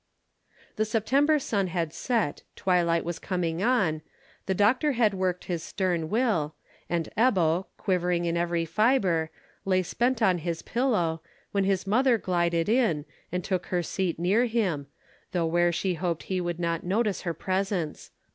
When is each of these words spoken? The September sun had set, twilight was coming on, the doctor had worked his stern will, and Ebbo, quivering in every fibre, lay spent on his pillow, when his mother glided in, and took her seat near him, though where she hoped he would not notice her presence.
The 0.77 0.85
September 0.85 1.37
sun 1.37 1.67
had 1.67 1.93
set, 1.93 2.41
twilight 2.55 3.05
was 3.05 3.19
coming 3.19 3.61
on, 3.61 4.01
the 4.47 4.55
doctor 4.55 4.93
had 4.93 5.13
worked 5.13 5.43
his 5.45 5.61
stern 5.61 6.09
will, 6.09 6.55
and 6.89 7.07
Ebbo, 7.15 7.67
quivering 7.77 8.25
in 8.25 8.35
every 8.35 8.65
fibre, 8.65 9.29
lay 9.63 9.83
spent 9.83 10.19
on 10.23 10.39
his 10.39 10.63
pillow, 10.63 11.21
when 11.51 11.65
his 11.65 11.85
mother 11.85 12.17
glided 12.17 12.67
in, 12.67 13.05
and 13.31 13.43
took 13.43 13.67
her 13.67 13.83
seat 13.83 14.17
near 14.17 14.45
him, 14.47 14.87
though 15.33 15.45
where 15.45 15.71
she 15.71 15.93
hoped 15.93 16.23
he 16.23 16.41
would 16.41 16.59
not 16.59 16.83
notice 16.83 17.21
her 17.21 17.35
presence. 17.35 18.09